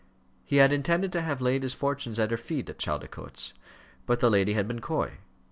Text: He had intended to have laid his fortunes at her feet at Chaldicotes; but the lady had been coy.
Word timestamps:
He 0.43 0.55
had 0.57 0.73
intended 0.73 1.11
to 1.11 1.21
have 1.21 1.41
laid 1.41 1.61
his 1.61 1.75
fortunes 1.75 2.17
at 2.17 2.31
her 2.31 2.37
feet 2.37 2.71
at 2.71 2.79
Chaldicotes; 2.79 3.53
but 4.07 4.19
the 4.19 4.31
lady 4.31 4.53
had 4.55 4.67
been 4.67 4.81
coy. 4.81 5.19